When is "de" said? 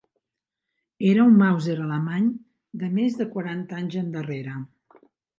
2.83-2.89, 3.19-3.27